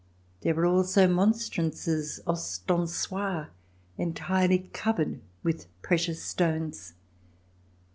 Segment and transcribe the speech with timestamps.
[0.41, 3.49] There were also monstrances (ostensoirs)
[3.99, 6.95] entirely covered with precious stones.